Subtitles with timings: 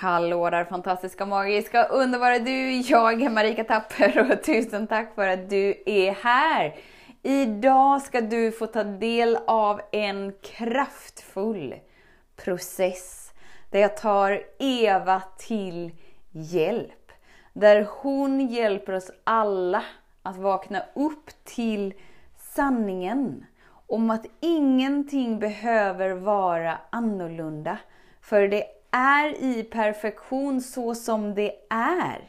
[0.00, 2.72] Hallå där fantastiska, magiska, underbara du!
[2.72, 6.76] Jag är Marika Tapper och tusen tack för att du är här!
[7.22, 11.74] Idag ska du få ta del av en kraftfull
[12.44, 13.32] process
[13.70, 15.90] där jag tar Eva till
[16.30, 17.12] hjälp.
[17.52, 19.82] Där hon hjälper oss alla
[20.22, 21.94] att vakna upp till
[22.36, 23.46] sanningen
[23.86, 27.78] om att ingenting behöver vara annorlunda.
[28.20, 32.20] För det är i perfektion så som det är.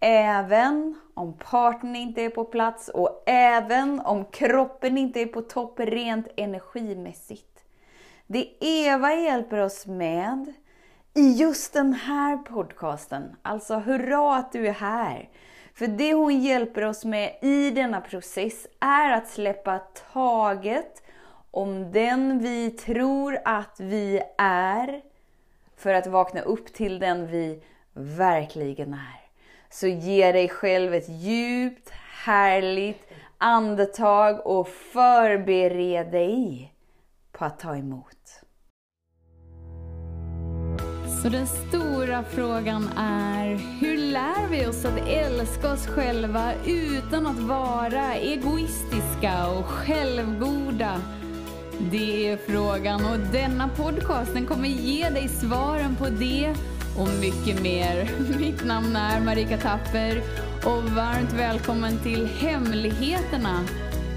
[0.00, 5.80] Även om partnern inte är på plats och även om kroppen inte är på topp
[5.80, 7.64] rent energimässigt.
[8.26, 10.52] Det Eva hjälper oss med
[11.14, 15.28] i just den här podcasten, alltså hurra att du är här.
[15.74, 19.78] För det hon hjälper oss med i denna process är att släppa
[20.12, 21.02] taget
[21.50, 25.02] om den vi tror att vi är
[25.84, 27.62] för att vakna upp till den vi
[27.92, 29.20] verkligen är.
[29.70, 31.90] Så ge dig själv ett djupt,
[32.24, 36.72] härligt andetag och förbered dig
[37.32, 38.40] på att ta emot.
[41.22, 43.46] Så den stora frågan är,
[43.80, 51.00] hur lär vi oss att älska oss själva utan att vara egoistiska och självgoda?
[51.80, 56.48] Det är frågan och denna podcasten kommer ge dig svaren på det
[57.00, 57.96] och mycket mer.
[58.38, 60.14] Mitt namn är Marika Tapper
[60.70, 63.56] och varmt välkommen till Hemligheterna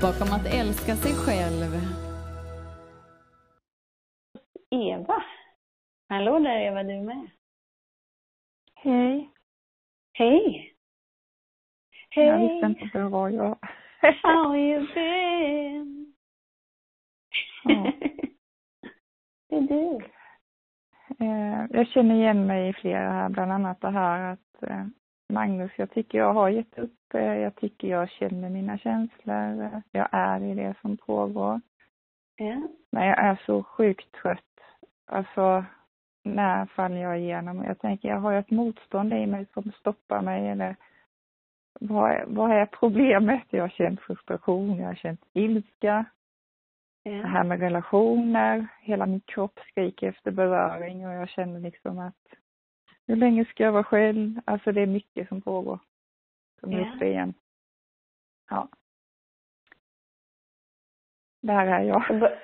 [0.01, 1.71] bakom att älska sig själv.
[4.71, 5.23] Eva.
[6.09, 7.29] Hallå där Eva, du med?
[8.75, 9.29] Hej.
[10.13, 10.73] Hej.
[12.09, 12.25] Hej.
[12.25, 13.57] Jag visste inte att det var jag.
[14.23, 15.96] How you been?
[17.67, 17.91] Ja.
[19.49, 19.99] det är du.
[21.25, 24.85] Eh, Jag känner igen mig i flera här, bland annat det här att eh,
[25.33, 27.13] Magnus, jag tycker jag har gett upp.
[27.13, 29.81] eh, Jag tycker jag känner mina känslor.
[29.91, 31.61] Jag är i det som pågår.
[32.35, 32.61] Ja.
[32.91, 34.43] Men jag är så sjukt trött.
[35.05, 35.65] Alltså,
[36.23, 37.63] när faller jag igenom?
[37.63, 40.75] Jag tänker, jag har ju ett motstånd i mig som stoppar mig eller
[41.79, 43.43] vad är, vad är problemet?
[43.49, 46.05] Jag har känt frustration, jag har känt ilska.
[47.07, 47.27] Det Ja.
[47.27, 52.15] här med relationer, hela min kropp skriker efter beröring och jag känner liksom att
[53.07, 54.39] hur länge ska jag vara själv?
[54.45, 55.79] Alltså det är mycket som pågår.
[56.59, 57.33] Som är uppe igen.
[58.49, 58.67] Ja.
[61.41, 62.03] Där är jag.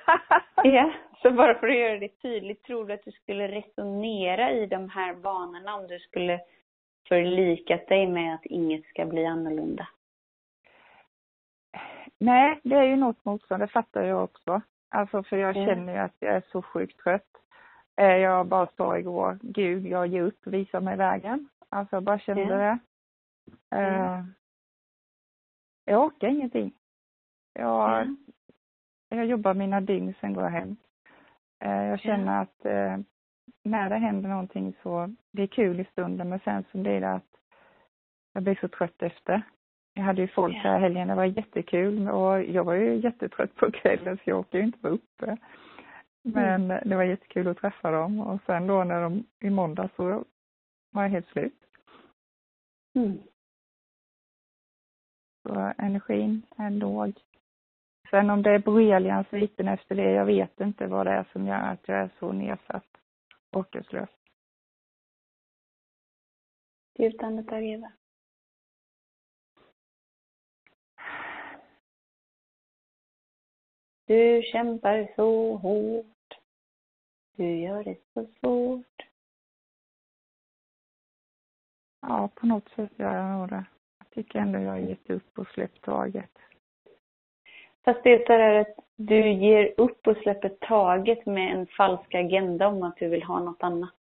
[0.65, 4.65] Ja, så bara för att göra det tydligt, tror du att du skulle resonera i
[4.65, 6.39] de här banorna om du skulle
[7.07, 9.87] förlikat dig med att inget ska bli annorlunda?
[12.19, 14.61] Nej, det är ju något motstånd, det fattar jag också.
[14.89, 15.65] Alltså för jag Ja.
[15.65, 17.27] känner ju att jag är så sjukt trött.
[17.95, 21.49] Eh, Jag bara sa igår, gud jag ger upp, visa mig vägen.
[21.69, 22.55] Alltså jag bara kände Ja.
[22.57, 22.79] det.
[23.69, 24.25] Ja.
[25.85, 26.73] Jag orkar ingenting.
[27.53, 28.15] Jag, Ja.
[29.09, 30.75] jag jobbar mina dygn, sen går jag hem.
[31.59, 32.97] Eh, Jag känner att eh,
[33.63, 37.13] när det händer någonting så, det är kul i stunden men sen så blir det
[37.13, 37.35] att
[38.33, 39.41] jag blir så trött efter.
[39.93, 43.71] Jag hade ju folk här helgen, det var jättekul och jag var ju jättetrött på
[43.71, 45.37] kvällen så jag orkade ju inte vara uppe.
[46.23, 50.25] Men det var jättekul att träffa dem och sen då när de, i måndag så
[50.91, 51.63] var jag helt slut.
[52.95, 53.17] Mm.
[55.43, 57.13] Så energin är låg.
[58.09, 61.47] Sen om det är borrelians sviten efter det, jag vet inte vad det är som
[61.47, 62.87] gör att jag är så nedsatt.
[63.51, 64.09] Orkeslös.
[66.99, 67.91] Djupt andetag Eva.
[74.05, 76.39] Du kämpar så hårt.
[77.35, 79.07] Du gör det så svårt.
[82.01, 83.65] Ja, på något sätt gör jag nog det.
[83.97, 86.31] Jag tycker ändå jag har gett upp och släppt taget.
[87.85, 92.83] Fast det är att du ger upp och släpper taget med en falsk agenda om
[92.83, 93.93] att du vill ha något annat.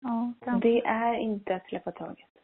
[0.00, 0.32] Ja.
[0.62, 2.37] Det är inte att släppa taget.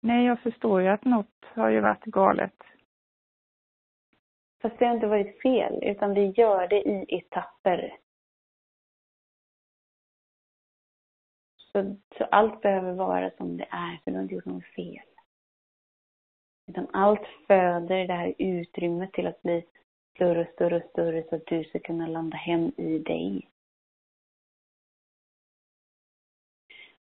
[0.00, 2.62] Nej, jag förstår ju att något har ju varit galet.
[4.62, 7.98] Fast det har inte varit fel, utan vi gör det i etapper.
[11.56, 15.06] Så, så allt behöver vara som det är, för du har inte gjort något fel.
[16.66, 19.66] Utan allt föder det här utrymmet till att bli
[20.14, 23.48] större och större och större så att du ska kunna landa hem i dig.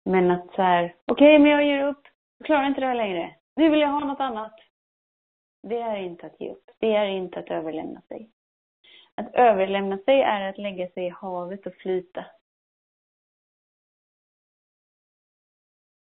[0.03, 2.07] Men att så här, okej men jag ger upp,
[2.37, 3.35] jag klarar inte det här längre.
[3.55, 4.59] Nu vill jag ha något annat.
[5.61, 6.71] Det är inte att ge upp.
[6.77, 8.29] Det är inte att överlämna sig.
[9.15, 12.25] Att överlämna sig är att lägga sig i havet och flyta.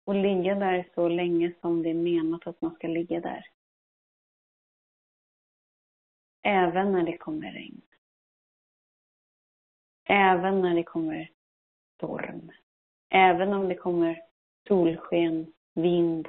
[0.05, 3.51] Och ligga där så länge som det är menat att man ska ligga där.
[6.43, 7.83] Även när det kommer regn.
[10.05, 11.31] Även när det kommer
[11.95, 12.53] storm.
[13.09, 14.23] Även om det kommer
[14.69, 16.29] solsken, vind.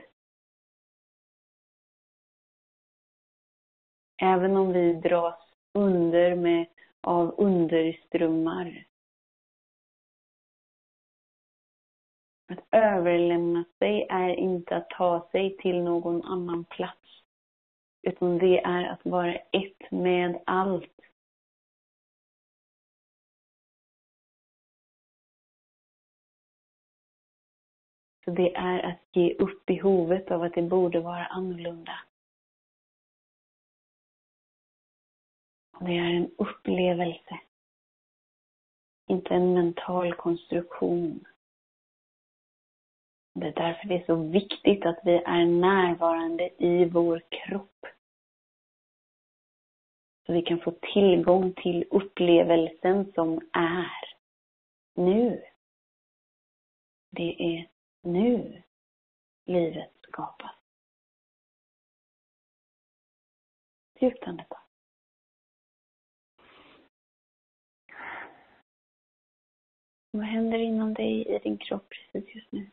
[4.22, 5.40] Även om vi dras
[5.74, 6.66] under med,
[7.02, 8.86] av underströmmar.
[12.52, 17.24] Att överlämna sig är inte att ta sig till någon annan plats.
[18.02, 21.00] Utan det är att vara ett med allt.
[28.28, 32.00] Så det är att ge upp behovet av att det borde vara annorlunda.
[35.78, 37.40] Och det är en upplevelse.
[39.08, 41.26] Inte en mental konstruktion.
[43.34, 47.86] Det är därför det är så viktigt att vi är närvarande i vår kropp.
[50.26, 54.16] Så vi kan få tillgång till upplevelsen som är
[54.96, 55.44] nu.
[57.12, 57.77] Det är
[58.08, 58.64] nu
[59.46, 60.56] livet skapas.
[64.00, 64.60] Djupt andetag.
[70.12, 72.70] Vad händer inom dig i din kropp precis just nu?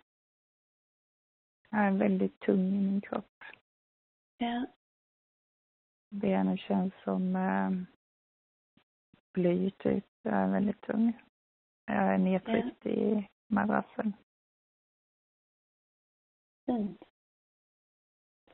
[1.71, 3.45] Jag är väldigt tung i min kropp.
[4.39, 4.67] Ja.
[6.09, 7.71] Benen känns som eh,
[9.33, 10.07] bly typ.
[10.23, 11.13] Jag är väldigt tung.
[11.87, 14.13] Jag är nedtryckt i madrassen.
[16.67, 17.05] Fint.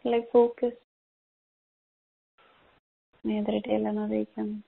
[0.03, 0.75] Lägg fokus.
[3.23, 4.63] Nedre delen av ryggen.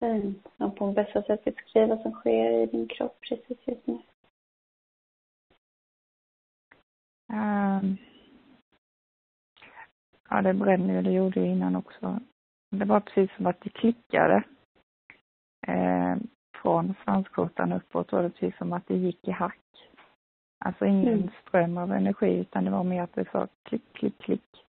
[0.00, 0.48] Fint.
[0.56, 3.98] Och på bästa sätt beskriva vad som sker i din kropp precis just nu.
[7.32, 7.96] Um,
[10.28, 11.02] ja, det bränner ju.
[11.02, 12.20] Det gjorde det innan också.
[12.70, 14.42] Det var precis som att det klickade.
[15.66, 16.16] Eh,
[16.62, 19.56] från svanskotan uppåt var det precis som att det gick i hack.
[20.64, 21.30] Alltså ingen mm.
[21.42, 24.66] ström av energi utan det var mer att det sa klick, klick, klick.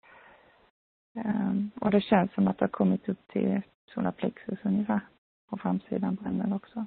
[1.16, 3.62] Um, och det känns som att det har kommit upp till
[3.94, 5.00] solarplexus ungefär.
[5.50, 6.86] På framsidan på händerna också.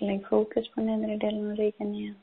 [0.00, 2.18] Lägg fokus på nedre delen av ryggen igen.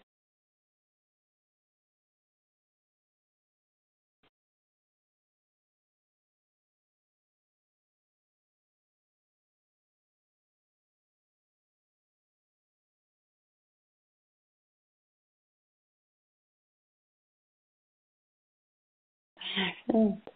[19.85, 20.29] Fint.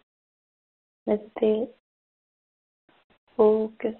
[1.06, 1.81] Lite till.
[3.36, 3.94] Fokus,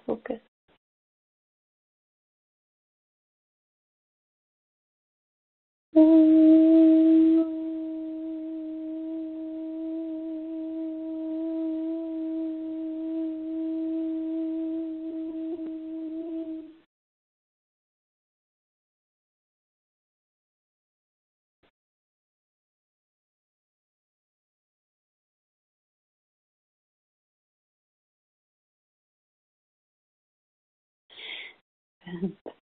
[32.20, 32.54] fokus.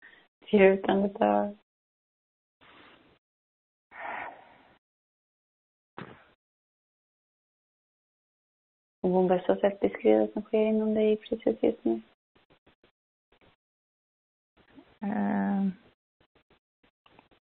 [0.51, 1.57] Djupt andetag.
[9.01, 12.01] Och på bästa sätt beskriva vad som sker inom dig precis just nu.
[15.03, 15.67] Uh,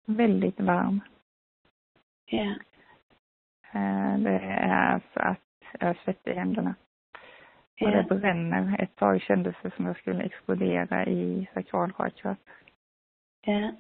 [0.05, 1.01] väldigt varm.
[2.25, 2.37] Ja.
[2.37, 2.57] Yeah.
[3.75, 5.39] Uh, det är så att
[5.79, 6.75] jag har svett i händerna.
[7.81, 8.81] Och det bränner.
[8.81, 12.37] Ett tag kändes det som jag skulle explodera i sakralchakrat.
[13.41, 13.71] Ja.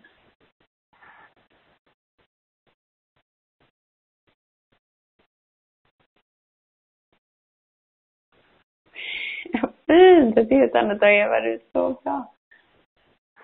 [9.87, 10.37] fint!
[10.37, 11.39] Ett andetag, Eva.
[11.39, 12.33] Du är så bra.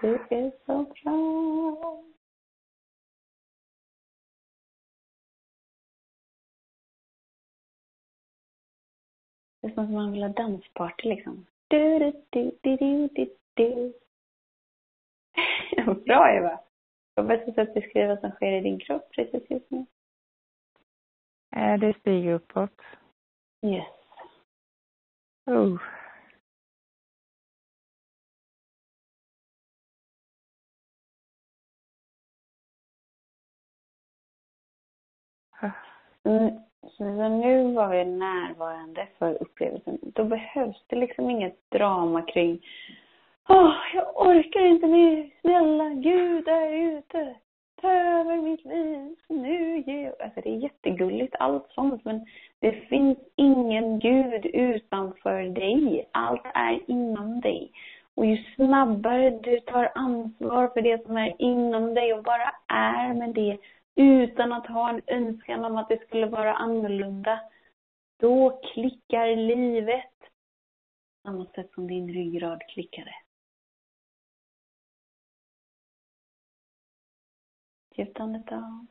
[0.01, 2.03] Du är så bra.
[9.61, 11.45] Det är som att man vill ha dansparty liksom.
[11.67, 13.93] Du, du, du, du, du, du, du.
[16.05, 16.59] Bra Eva!
[17.15, 19.85] På bästa sätt beskriva vad som sker i din kropp precis just nu.
[21.55, 22.81] Eh, Det stiger uppåt.
[23.65, 23.87] Yes.
[25.45, 25.77] Oh.
[36.25, 36.63] Mm,
[36.97, 39.99] så nu var vi närvarande för upplevelsen.
[40.01, 42.61] Då behövs det liksom inget drama kring
[43.49, 45.29] Åh, jag orkar inte mer.
[45.41, 47.35] Snälla Gud är ute.
[47.81, 49.15] Ta över mitt liv.
[49.27, 50.21] Nu ger jag...
[50.21, 52.25] Alltså det är jättegulligt allt sånt men
[52.59, 56.09] det finns ingen Gud utanför dig.
[56.11, 57.71] Allt är inom dig.
[58.15, 63.13] Och ju snabbare du tar ansvar för det som är inom dig och bara är
[63.13, 63.57] med det
[63.95, 67.41] utan att ha en önskan om att det skulle vara annorlunda.
[68.19, 70.19] Då klickar livet.
[71.23, 73.15] På samma sätt som din ryggrad klickade.
[77.95, 78.87] Djupt andetag.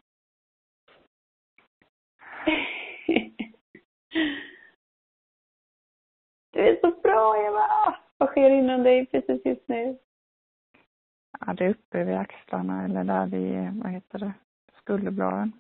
[6.52, 7.99] Du är så bra Eva!
[8.19, 9.99] Vad sker inom dig precis just nu?
[11.40, 14.33] Ja, det är uppe vid axlarna eller där vid, vad heter det,
[14.80, 15.52] skulderbladen.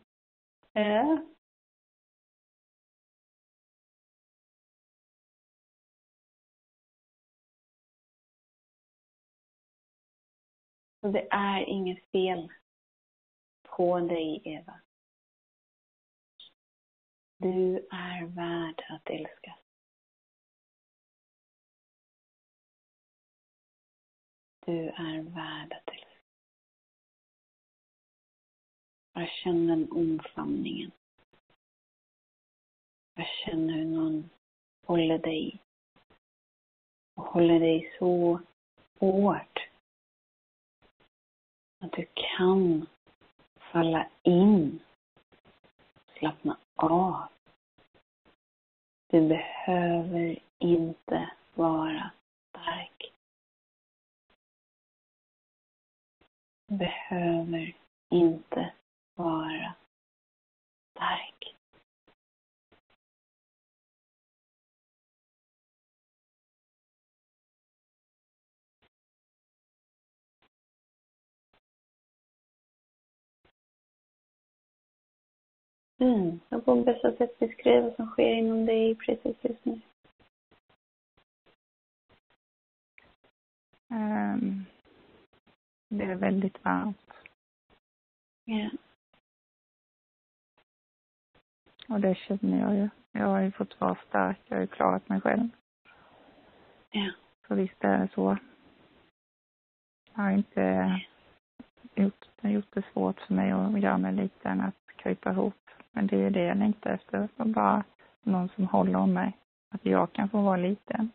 [0.74, 1.16] Äh.
[11.00, 12.52] Så det är inget fel
[13.62, 14.80] på dig, Eva.
[17.36, 19.58] Du är värd att älskas.
[24.66, 26.09] Du är värd att älskas.
[29.20, 30.90] Jag känner den omfamningen.
[33.14, 34.30] Jag känner hur någon
[34.86, 35.62] håller dig
[37.14, 38.40] och håller dig så
[38.98, 39.68] hårt
[41.78, 42.86] att du kan
[43.72, 44.80] falla in,
[46.18, 47.28] slappna av.
[49.06, 52.10] Du behöver inte vara
[52.50, 53.12] stark.
[56.66, 57.76] Du behöver
[58.08, 58.72] inte
[59.22, 59.74] vara
[60.94, 61.56] stark.
[75.98, 76.40] Mm.
[76.48, 79.80] Jag på bästa sätt beskriva vad som sker inom dig precis just nu.
[83.90, 84.64] Ehm,
[85.88, 87.10] Det är väldigt varmt
[88.44, 88.70] Ja.
[91.90, 92.88] Och det känner jag ju.
[93.12, 95.48] Jag har ju fått vara stark, jag har ju klarat mig själv.
[96.90, 97.10] Ja.
[97.48, 98.36] Så visst är det så.
[100.14, 101.00] Jag har inte
[101.94, 105.70] gjort, gjort det svårt för mig att göra mig liten, att krypa ihop.
[105.92, 107.28] Men det är det jag längtar efter.
[107.36, 107.84] Och bara
[108.22, 109.36] någon som håller om mig.
[109.74, 111.10] Att jag kan få vara liten.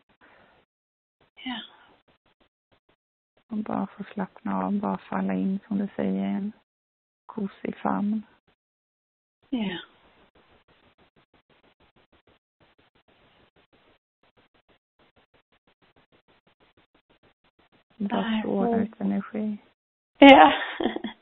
[1.44, 1.60] Ja.
[3.48, 6.52] Och bara få slappna av, bara falla in som du säger i en
[7.26, 8.22] kosig famn.
[9.48, 9.78] Ja.
[17.96, 18.38] Bara Där.
[18.40, 19.58] stråla ut energi.
[20.18, 20.52] Ja.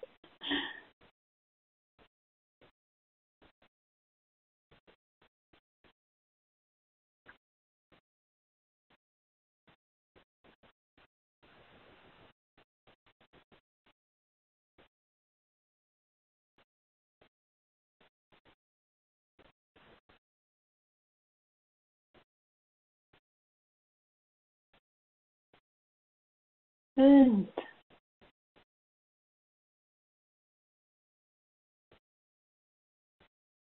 [26.95, 27.61] Fint.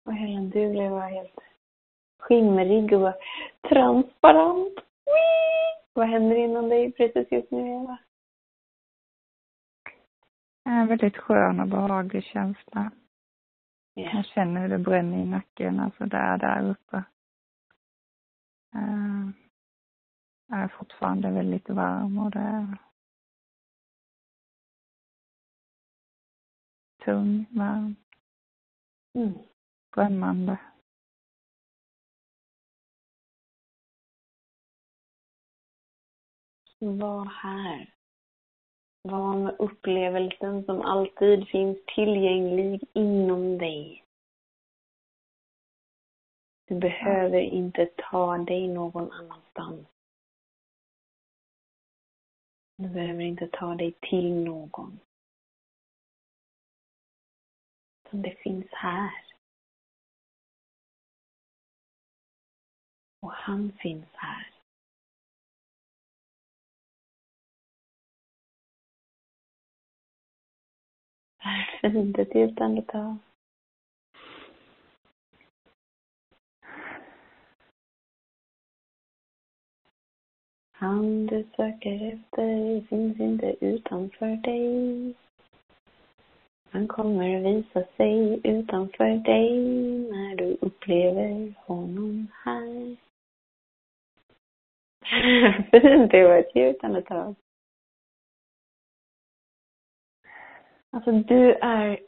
[0.05, 1.39] Och hela du blev bara helt
[2.19, 3.15] skimrig och bara
[3.69, 4.73] transparent.
[5.05, 5.83] Whee!
[5.93, 7.97] Vad händer inom dig precis just nu, Eva?
[10.63, 12.91] En väldigt skön och behaglig känsla.
[13.93, 14.11] Ja.
[14.11, 16.97] Jag känner hur det bränner i nacken, alltså där, där uppe.
[18.75, 19.29] Eh,
[20.47, 22.77] Jag är fortfarande väldigt varm och det
[27.05, 27.95] tung, varm,
[29.13, 29.33] Mm.
[29.95, 30.57] drömmande.
[36.79, 37.93] Var här.
[39.01, 44.05] Var med upplevelsen som alltid finns tillgänglig inom dig.
[46.67, 49.87] Du behöver inte ta dig någon annanstans.
[52.77, 54.99] Du behöver inte ta dig till någon
[58.15, 59.11] som det finns här.
[63.21, 64.51] Och han finns här.
[71.43, 73.17] Varför inte ett djupt andetag.
[80.71, 85.15] Han du söker efter finns inte utanför dig.
[86.75, 89.59] Han kommer visa sig utanför dig
[90.11, 92.95] när du upplever honom här.
[95.71, 97.35] Fint, det var ett djupt andetag.
[100.91, 101.99] Alltså du är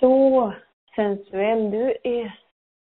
[0.00, 0.52] så
[0.96, 2.38] sensuell, du är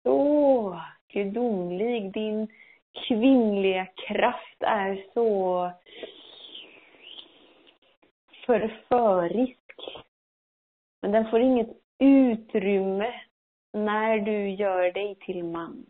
[0.02, 0.80] så
[1.12, 2.12] gudomlig.
[2.12, 2.48] Din
[3.08, 5.70] kvinnliga kraft är så
[8.46, 9.61] förförisk.
[11.02, 11.68] Men den får inget
[11.98, 13.20] utrymme
[13.72, 15.86] när du gör dig till man.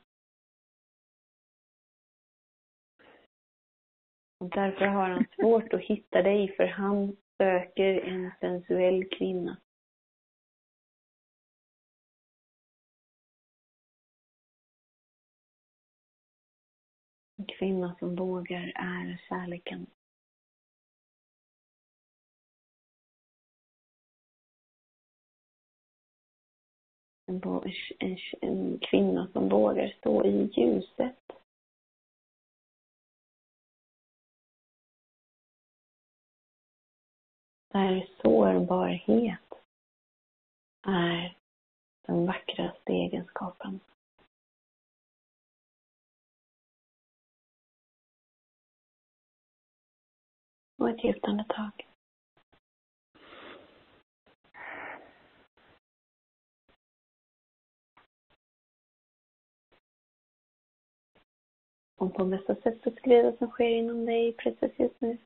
[4.38, 9.61] Och därför har han svårt att hitta dig, för han söker en sensuell kvinna.
[17.38, 19.87] En kvinna som vågar är kärleken.
[27.32, 31.16] En, en, en kvinna som vågar stå i ljuset.
[37.68, 39.54] Där sårbarhet
[40.83, 41.37] är
[42.07, 43.80] den vackraste egenskapen.
[50.78, 51.91] Och ett djupt andetag.
[62.02, 65.18] Om på bästa sätt beskriva vad som sker inom dig precis just nu.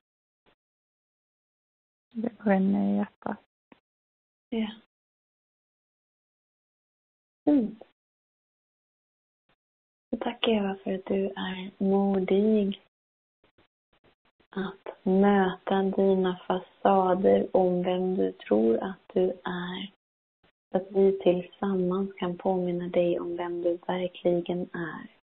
[2.11, 3.37] Det bränner i hjärtat.
[4.49, 4.71] Ja.
[7.45, 7.83] Fint.
[10.09, 12.81] Så tack Eva för att du är modig
[14.49, 19.91] att möta dina fasader om vem du tror att du är.
[20.71, 25.16] Så att vi tillsammans kan påminna dig om vem du verkligen är.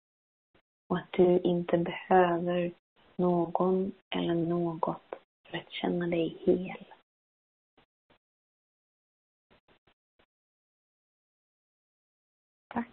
[0.92, 2.72] Och att du inte behöver
[3.16, 5.14] någon eller något
[5.46, 6.85] för att känna dig hel.
[12.68, 12.88] Tack.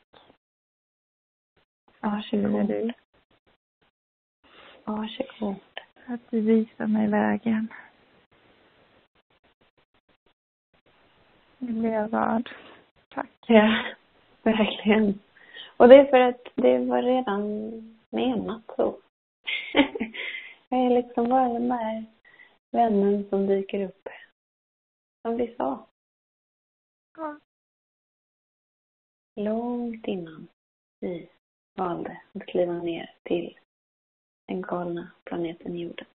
[1.99, 2.67] Varsågod.
[2.67, 2.93] du.
[4.83, 5.55] Varsågod.
[6.05, 7.67] Att du visar mig vägen.
[11.57, 12.49] Nu blir jag rörd.
[13.09, 13.31] Tack.
[13.47, 13.85] Ja,
[14.43, 15.19] verkligen.
[15.79, 17.71] Och det är för att det var redan
[18.09, 19.01] menat så.
[20.69, 22.05] jag är liksom bara den där
[22.71, 24.07] vännen som dyker upp.
[25.21, 25.87] Som vi sa.
[27.17, 27.39] Ja.
[29.35, 30.47] Långt innan
[30.99, 31.29] vi
[31.75, 33.59] valde att kliva ner till
[34.47, 36.07] den galna planeten jorden.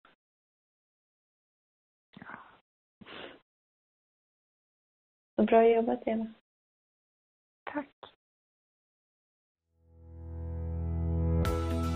[5.37, 6.35] Så bra jobbat, Eva.
[7.65, 8.14] Tack.